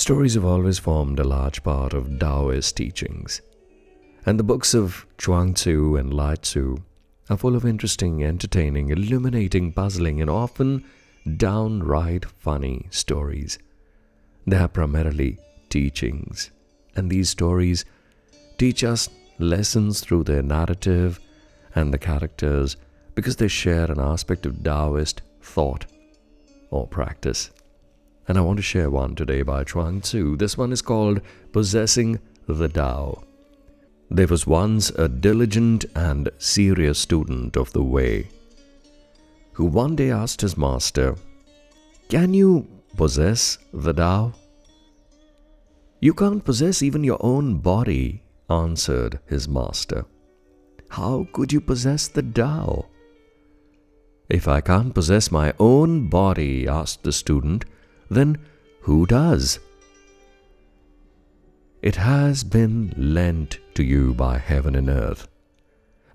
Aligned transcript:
Stories 0.00 0.32
have 0.32 0.46
always 0.46 0.78
formed 0.78 1.20
a 1.20 1.24
large 1.24 1.62
part 1.62 1.92
of 1.92 2.18
Taoist 2.18 2.74
teachings, 2.74 3.42
and 4.24 4.38
the 4.38 4.42
books 4.42 4.72
of 4.72 5.06
Chuang 5.18 5.52
Tzu 5.52 5.96
and 5.96 6.14
Lai 6.14 6.36
Tzu 6.36 6.78
are 7.28 7.36
full 7.36 7.54
of 7.54 7.66
interesting, 7.66 8.24
entertaining, 8.24 8.88
illuminating, 8.88 9.74
puzzling, 9.74 10.22
and 10.22 10.30
often 10.30 10.86
downright 11.36 12.24
funny 12.24 12.86
stories. 12.88 13.58
They 14.46 14.56
are 14.56 14.68
primarily 14.68 15.36
teachings, 15.68 16.50
and 16.96 17.10
these 17.10 17.28
stories 17.28 17.84
teach 18.56 18.82
us 18.82 19.10
lessons 19.38 20.00
through 20.00 20.24
their 20.24 20.42
narrative 20.42 21.20
and 21.74 21.92
the 21.92 21.98
characters 21.98 22.78
because 23.14 23.36
they 23.36 23.48
share 23.48 23.92
an 23.92 24.00
aspect 24.00 24.46
of 24.46 24.64
Taoist 24.64 25.20
thought 25.42 25.84
or 26.70 26.86
practice. 26.86 27.50
And 28.30 28.38
I 28.38 28.42
want 28.42 28.58
to 28.58 28.62
share 28.62 28.90
one 28.90 29.16
today 29.16 29.42
by 29.42 29.64
Chuang 29.64 30.02
Tzu. 30.02 30.36
This 30.36 30.56
one 30.56 30.70
is 30.70 30.82
called 30.82 31.20
Possessing 31.50 32.20
the 32.46 32.68
Tao. 32.68 33.24
There 34.08 34.28
was 34.28 34.46
once 34.46 34.90
a 34.90 35.08
diligent 35.08 35.84
and 35.96 36.30
serious 36.38 37.00
student 37.00 37.56
of 37.56 37.72
the 37.72 37.82
way 37.82 38.28
who 39.54 39.64
one 39.64 39.96
day 39.96 40.12
asked 40.12 40.42
his 40.42 40.56
master, 40.56 41.16
Can 42.08 42.32
you 42.32 42.68
possess 42.96 43.58
the 43.72 43.92
Tao? 43.92 44.32
You 45.98 46.14
can't 46.14 46.44
possess 46.44 46.84
even 46.84 47.02
your 47.02 47.18
own 47.18 47.58
body, 47.58 48.22
answered 48.48 49.18
his 49.26 49.48
master. 49.48 50.06
How 50.88 51.26
could 51.32 51.52
you 51.52 51.60
possess 51.60 52.06
the 52.06 52.22
Tao? 52.22 52.86
If 54.28 54.46
I 54.46 54.60
can't 54.60 54.94
possess 54.94 55.32
my 55.32 55.52
own 55.58 56.06
body, 56.06 56.68
asked 56.68 57.02
the 57.02 57.10
student, 57.10 57.64
then 58.10 58.38
who 58.82 59.06
does? 59.06 59.60
It 61.80 61.96
has 61.96 62.44
been 62.44 62.92
lent 62.96 63.58
to 63.74 63.84
you 63.84 64.12
by 64.14 64.36
heaven 64.36 64.74
and 64.74 64.90
earth. 64.90 65.28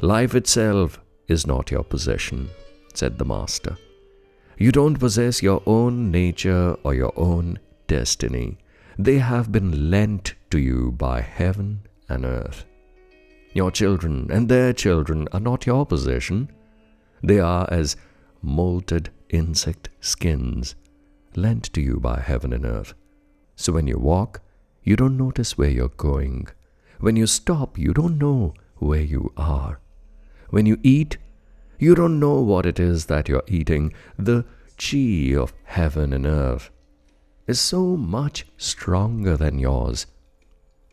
Life 0.02 0.36
itself 0.36 1.00
is 1.28 1.48
not 1.48 1.72
your 1.72 1.84
possession, 1.84 2.50
said 2.94 3.18
the 3.18 3.26
Master. 3.26 3.78
You 4.58 4.72
don't 4.72 5.00
possess 5.00 5.42
your 5.42 5.64
own 5.66 6.12
nature 6.12 6.76
or 6.84 6.94
your 6.94 7.14
own 7.16 7.60
destiny. 7.88 8.58
They 8.98 9.18
have 9.18 9.52
been 9.52 9.90
lent 9.90 10.36
to 10.52 10.60
you 10.60 10.92
by 10.92 11.22
heaven 11.22 11.82
and 12.08 12.26
earth. 12.26 12.66
Your 13.54 13.72
children 13.72 14.30
and 14.32 14.50
their 14.50 14.74
children 14.74 15.28
are 15.32 15.40
not 15.40 15.66
your 15.66 15.86
possession. 15.86 16.52
They 17.24 17.40
are 17.40 17.68
as 17.72 17.96
molted 18.44 19.08
insect 19.30 19.90
skins 20.02 20.76
lent 21.38 21.74
to 21.74 21.82
you 21.82 22.00
by 22.00 22.20
heaven 22.20 22.54
and 22.54 22.66
earth. 22.66 22.94
So 23.56 23.74
when 23.74 23.88
you 23.88 23.98
walk, 23.98 24.42
you 24.84 24.96
don't 24.96 25.18
notice 25.18 25.58
where 25.58 25.70
you're 25.70 25.90
going. 25.90 26.48
When 27.00 27.16
you 27.16 27.28
stop, 27.28 27.78
you 27.78 27.94
don't 27.94 28.18
know 28.18 28.54
where 28.78 29.02
you 29.02 29.34
are. 29.38 29.80
When 30.50 30.66
you 30.66 30.78
eat, 30.84 31.18
you 31.80 31.96
don't 31.96 32.20
know 32.20 32.40
what 32.42 32.66
it 32.66 32.80
is 32.80 33.06
that 33.08 33.28
you're 33.28 33.44
eating. 33.48 33.94
The 34.18 34.46
chi 34.78 35.36
of 35.36 35.54
heaven 35.64 36.14
and 36.14 36.26
earth 36.26 36.70
is 37.48 37.60
so 37.60 37.98
much 37.98 38.46
stronger 38.58 39.38
than 39.38 39.60
yours, 39.60 40.06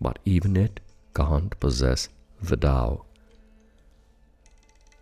but 0.00 0.18
even 0.24 0.56
it 0.56 0.80
can't 1.14 1.58
possess 1.60 2.08
the 2.40 2.56
Tao. 2.56 3.04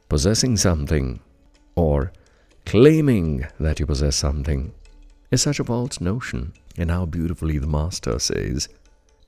Possessing 0.08 0.56
something 0.56 1.20
or 1.75 2.12
claiming 2.66 3.47
that 3.58 3.80
you 3.80 3.86
possess 3.86 4.16
something 4.16 4.72
is 5.31 5.42
such 5.42 5.61
a 5.61 5.64
false 5.64 6.00
notion. 6.00 6.53
And 6.77 6.91
how 6.91 7.06
beautifully 7.06 7.59
the 7.59 7.67
Master 7.67 8.19
says, 8.19 8.69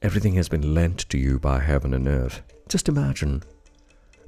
Everything 0.00 0.34
has 0.34 0.48
been 0.48 0.74
lent 0.74 1.08
to 1.10 1.18
you 1.18 1.38
by 1.38 1.60
heaven 1.60 1.94
and 1.94 2.08
earth. 2.08 2.42
Just 2.68 2.88
imagine 2.88 3.42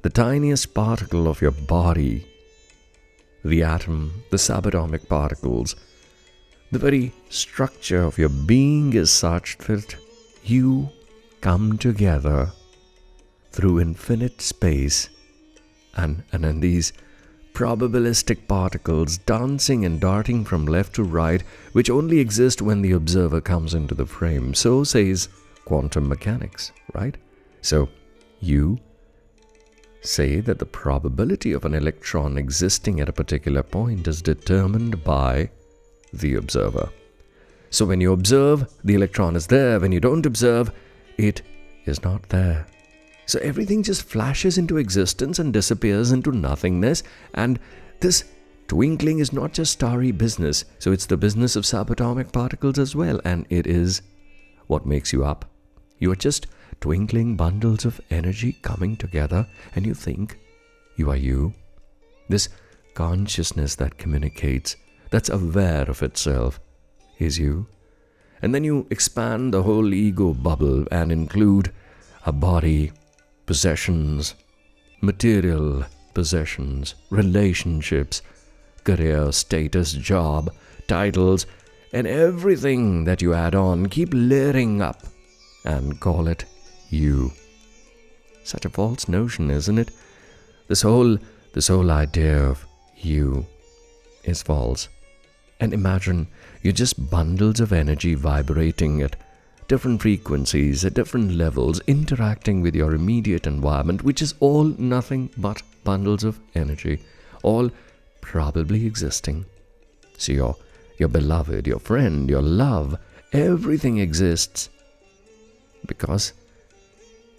the 0.03 0.09
tiniest 0.09 0.73
particle 0.73 1.27
of 1.27 1.41
your 1.41 1.51
body, 1.51 2.25
the 3.43 3.63
atom, 3.63 4.23
the 4.29 4.37
subatomic 4.37 5.09
particles, 5.09 5.75
the 6.71 6.79
very 6.79 7.11
structure 7.29 8.03
of 8.03 8.17
your 8.17 8.29
being 8.29 8.93
is 8.93 9.11
such 9.11 9.57
that 9.59 9.95
you 10.43 10.89
come 11.41 11.77
together 11.77 12.51
through 13.51 13.79
infinite 13.79 14.41
space 14.41 15.09
and, 15.95 16.23
and 16.31 16.45
in 16.45 16.59
these 16.59 16.93
probabilistic 17.55 18.47
particles 18.47 19.17
dancing 19.17 19.85
and 19.85 19.99
darting 19.99 20.43
from 20.43 20.65
left 20.65 20.93
to 20.95 21.03
right, 21.03 21.41
which 21.71 21.89
only 21.89 22.19
exist 22.19 22.61
when 22.61 22.81
the 22.81 22.91
observer 22.91 23.41
comes 23.41 23.73
into 23.73 23.95
the 23.95 24.05
frame. 24.05 24.53
So 24.53 24.83
says 24.83 25.29
quantum 25.63 26.07
mechanics, 26.07 26.73
right? 26.93 27.17
So 27.61 27.89
you 28.41 28.77
say 30.01 30.41
that 30.41 30.59
the 30.59 30.65
probability 30.65 31.53
of 31.53 31.65
an 31.65 31.73
electron 31.73 32.37
existing 32.37 32.99
at 32.99 33.09
a 33.09 33.13
particular 33.13 33.63
point 33.63 34.07
is 34.07 34.21
determined 34.21 35.03
by 35.03 35.49
the 36.13 36.35
observer. 36.35 36.89
So 37.69 37.85
when 37.85 38.01
you 38.01 38.13
observe, 38.13 38.71
the 38.83 38.95
electron 38.95 39.35
is 39.35 39.47
there. 39.47 39.79
When 39.79 39.91
you 39.91 39.99
don't 39.99 40.25
observe, 40.25 40.71
it 41.17 41.41
is 41.85 42.03
not 42.03 42.29
there. 42.29 42.67
So 43.25 43.39
everything 43.39 43.83
just 43.83 44.03
flashes 44.03 44.57
into 44.57 44.77
existence 44.77 45.39
and 45.39 45.51
disappears 45.51 46.11
into 46.11 46.31
nothingness. 46.31 47.03
And 47.33 47.59
this 47.99 48.25
twinkling 48.67 49.19
is 49.19 49.33
not 49.33 49.53
just 49.53 49.73
starry 49.73 50.11
business. 50.11 50.65
So 50.79 50.91
it's 50.91 51.05
the 51.05 51.17
business 51.17 51.55
of 51.55 51.63
subatomic 51.63 52.31
particles 52.31 52.79
as 52.79 52.95
well. 52.95 53.19
And 53.25 53.45
it 53.49 53.67
is 53.67 54.01
what 54.67 54.85
makes 54.85 55.11
you 55.13 55.25
up. 55.25 55.45
You 55.97 56.11
are 56.11 56.15
just 56.15 56.47
twinkling 56.81 57.35
bundles 57.35 57.85
of 57.85 58.01
energy 58.11 58.57
coming 58.61 58.97
together, 58.97 59.47
and 59.75 59.85
you 59.85 59.93
think 59.93 60.37
you 60.97 61.09
are 61.09 61.15
you. 61.15 61.53
This 62.27 62.49
consciousness 62.93 63.75
that 63.75 63.97
communicates, 63.97 64.75
that's 65.09 65.29
aware 65.29 65.83
of 65.89 66.03
itself, 66.03 66.59
is 67.17 67.39
you. 67.39 67.67
And 68.41 68.53
then 68.53 68.63
you 68.63 68.87
expand 68.89 69.53
the 69.53 69.63
whole 69.63 69.93
ego 69.93 70.33
bubble 70.33 70.85
and 70.91 71.11
include 71.11 71.71
a 72.25 72.31
body, 72.31 72.91
possessions, 73.45 74.35
material 75.01 75.85
possessions, 76.13 76.95
relationships, 77.09 78.21
career, 78.83 79.31
status, 79.31 79.93
job, 79.93 80.51
titles, 80.87 81.45
and 81.93 82.07
everything 82.07 83.05
that 83.05 83.21
you 83.21 83.33
add 83.33 83.55
on, 83.55 83.87
keep 83.87 84.09
layering 84.11 84.81
up 84.81 85.03
and 85.63 85.99
call 85.99 86.27
it 86.27 86.45
you. 86.89 87.31
Such 88.43 88.65
a 88.65 88.69
false 88.69 89.07
notion, 89.07 89.49
isn't 89.49 89.77
it? 89.77 89.91
This 90.67 90.81
whole 90.81 91.17
this 91.53 91.67
whole 91.67 91.89
idea 91.89 92.43
of 92.43 92.65
you 92.97 93.45
is 94.23 94.43
false. 94.43 94.89
And 95.59 95.73
imagine 95.73 96.27
you're 96.61 96.73
just 96.73 97.09
bundles 97.09 97.59
of 97.59 97.71
energy 97.71 98.13
vibrating 98.13 99.01
at 99.01 99.15
different 99.67 100.01
frequencies 100.01 100.85
at 100.85 100.93
different 100.93 101.31
levels, 101.31 101.79
interacting 101.87 102.61
with 102.61 102.75
your 102.75 102.93
immediate 102.93 103.47
environment, 103.47 104.03
which 104.03 104.21
is 104.21 104.35
all 104.39 104.63
nothing 104.63 105.29
but 105.37 105.61
bundles 105.83 106.23
of 106.23 106.39
energy, 106.53 106.99
all 107.43 107.69
probably 108.21 108.85
existing. 108.85 109.45
So 110.17 110.33
your, 110.33 110.55
your 110.97 111.09
beloved, 111.09 111.67
your 111.67 111.79
friend, 111.79 112.29
your 112.29 112.41
love, 112.41 112.97
everything 113.33 113.97
exists 113.97 114.69
because 115.85 116.33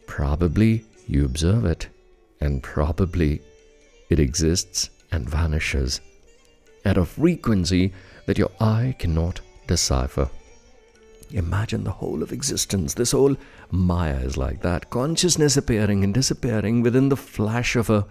probably 0.06 0.84
you 1.06 1.25
observe 1.25 1.65
it, 1.65 1.88
and 2.41 2.62
probably 2.62 3.41
it 4.10 4.19
exists 4.19 4.91
and 5.10 5.28
vanishes 5.28 6.00
at 6.84 6.98
a 6.98 7.04
frequency 7.04 7.92
that 8.26 8.38
your 8.38 8.50
eye 8.60 8.94
cannot 8.98 9.41
decipher. 9.66 10.28
Imagine 11.31 11.84
the 11.84 11.91
whole 11.91 12.23
of 12.23 12.33
existence. 12.33 12.95
This 12.95 13.13
whole 13.13 13.37
Maya 13.71 14.17
is 14.17 14.37
like 14.37 14.63
that. 14.63 14.91
Consciousness 14.91 15.57
appearing 15.57 16.05
and 16.05 16.15
disappearing 16.15 16.83
within 16.83 17.09
the 17.09 17.17
flash 17.17 17.77
of 17.77 17.91
a 17.91 18.07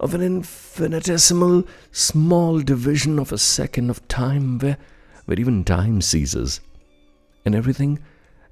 of 0.00 0.14
an 0.14 0.22
infinitesimal 0.22 1.62
small 1.92 2.60
division 2.60 3.18
of 3.18 3.32
a 3.32 3.38
second 3.38 3.90
of 3.90 4.06
time 4.08 4.58
where, 4.58 4.78
where 5.26 5.38
even 5.38 5.62
time 5.62 6.00
ceases. 6.00 6.60
And 7.44 7.54
everything 7.54 7.98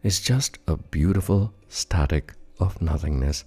is 0.03 0.21
just 0.21 0.59
a 0.69 0.77
beautiful 0.77 1.55
static 1.69 2.35
of 2.61 2.81
nothingness. 2.83 3.45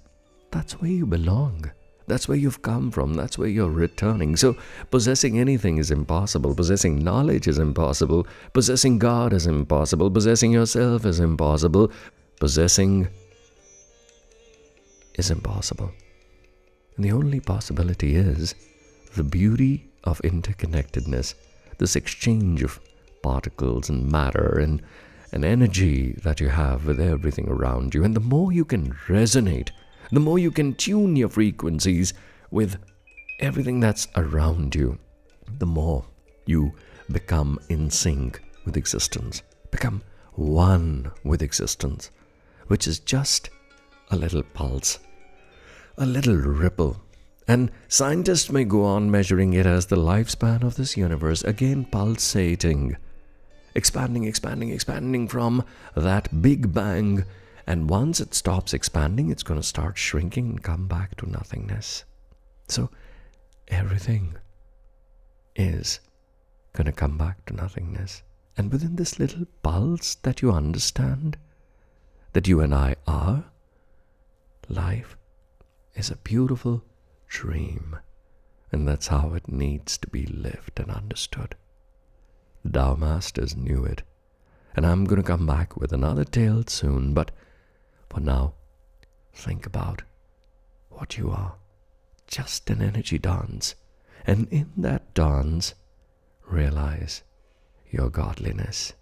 That's 0.50 0.74
where 0.82 0.90
you 0.90 1.06
belong. 1.06 1.72
That's 2.08 2.28
where 2.28 2.38
you've 2.38 2.62
come 2.62 2.92
from. 2.92 3.14
That's 3.14 3.38
where 3.38 3.48
you're 3.48 3.70
returning. 3.70 4.36
So, 4.36 4.58
possessing 4.90 5.40
anything 5.40 5.78
is 5.78 5.92
impossible. 5.92 6.56
Possessing 6.56 7.04
knowledge 7.04 7.48
is 7.48 7.60
impossible. 7.60 8.28
Possessing 8.54 9.00
God 9.00 9.34
is 9.34 9.48
impossible. 9.48 10.10
Possessing 10.12 10.52
yourself 10.52 11.06
is 11.06 11.20
impossible. 11.20 11.92
Possessing 12.40 13.08
is 15.16 15.30
impossible. 15.30 15.92
And 16.96 17.06
the 17.06 17.12
only 17.12 17.40
possibility 17.40 18.16
is 18.16 18.56
the 19.16 19.24
beauty 19.24 19.90
of 20.04 20.22
interconnectedness, 20.22 21.36
this 21.78 21.96
exchange 21.96 22.64
of 22.64 22.80
particles 23.22 23.90
and 23.90 24.12
matter 24.12 24.60
and 24.60 24.82
an 25.32 25.44
energy 25.46 26.14
that 26.24 26.40
you 26.40 26.50
have 26.50 26.86
with 26.86 27.00
everything 27.00 27.48
around 27.48 27.94
you. 27.94 28.04
And 28.04 28.16
the 28.16 28.20
more 28.20 28.52
you 28.52 28.66
can 28.66 28.94
resonate, 29.08 29.70
the 30.12 30.20
more 30.20 30.40
you 30.40 30.52
can 30.52 30.74
tune 30.74 31.16
your 31.16 31.30
frequencies 31.30 32.14
with 32.50 32.78
everything 33.40 33.80
that's 33.80 34.08
around 34.16 34.76
you, 34.76 34.98
the 35.58 35.66
more 35.66 36.06
you 36.46 36.74
become 37.12 37.60
in 37.70 37.90
sync 37.90 38.42
with 38.66 38.78
existence, 38.78 39.42
become 39.72 40.02
one 40.34 41.12
with 41.24 41.42
existence, 41.42 42.12
which 42.68 42.88
is 42.88 43.00
just 43.00 43.50
a 44.12 44.16
little 44.16 44.44
pulse, 44.44 45.00
a 45.98 46.06
little 46.06 46.36
ripple. 46.36 47.02
And 47.48 47.72
scientists 47.88 48.52
may 48.52 48.64
go 48.64 48.84
on 48.84 49.12
measuring 49.12 49.54
it 49.54 49.66
as 49.66 49.88
the 49.88 49.98
lifespan 49.98 50.64
of 50.64 50.76
this 50.76 50.96
universe, 50.96 51.44
again 51.44 51.86
pulsating, 51.86 52.98
expanding, 53.76 54.26
expanding, 54.26 54.70
expanding 54.70 55.28
from 55.28 55.64
that 55.96 56.42
big 56.42 56.74
bang. 56.74 57.26
And 57.72 57.90
once 57.90 58.20
it 58.20 58.34
stops 58.34 58.74
expanding, 58.74 59.30
it's 59.30 59.44
going 59.44 59.58
to 59.58 59.66
start 59.66 59.98
shrinking 59.98 60.50
and 60.50 60.62
come 60.62 60.90
back 60.90 61.16
to 61.16 61.32
nothingness. 61.32 62.04
So 62.68 62.90
everything 63.70 64.36
is 65.56 66.02
going 66.74 66.88
to 66.88 66.92
come 66.92 67.18
back 67.18 67.46
to 67.46 67.56
nothingness. 67.56 68.24
And 68.58 68.74
within 68.74 68.98
this 68.98 69.20
little 69.20 69.46
pulse 69.64 70.16
that 70.16 70.42
you 70.42 70.52
understand 70.52 71.38
that 72.34 72.46
you 72.46 72.60
and 72.60 72.76
I 72.76 72.98
are, 73.08 73.46
life 74.68 75.16
is 75.96 76.12
a 76.12 76.18
beautiful 76.18 76.84
dream. 77.30 77.96
And 78.74 78.86
that's 78.86 79.08
how 79.08 79.34
it 79.34 79.48
needs 79.48 79.98
to 80.00 80.10
be 80.10 80.26
lived 80.26 80.78
and 80.78 80.92
understood. 80.92 81.56
The 82.66 82.72
Tao 82.72 82.96
Masters 82.96 83.56
knew 83.56 83.86
it. 83.86 84.04
And 84.76 84.86
I'm 84.86 85.06
going 85.06 85.22
to 85.22 85.26
come 85.26 85.48
back 85.48 85.78
with 85.78 85.94
another 85.94 86.26
tale 86.26 86.66
soon, 86.68 87.14
but 87.14 87.32
for 88.22 88.26
now, 88.26 88.54
think 89.34 89.66
about 89.66 90.04
what 90.90 91.18
you 91.18 91.32
are. 91.32 91.56
Just 92.28 92.70
an 92.70 92.82
energy 92.82 93.18
dance. 93.18 93.76
And 94.26 94.48
in 94.50 94.72
that 94.78 95.14
dance, 95.14 95.74
realize 96.48 97.24
your 97.90 98.10
godliness. 98.10 98.94